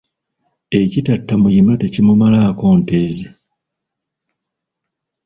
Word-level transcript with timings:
Ekitatta 0.81 1.33
muyima, 1.41 1.73
tekimumalaako 1.81 2.65
nte 2.77 2.99
ze. 3.15 3.27